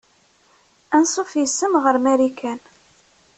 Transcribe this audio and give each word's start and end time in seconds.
Anṣuf 0.95 1.31
yes-m 1.39 1.73
ɣer 1.83 1.95
Marikan. 2.03 2.59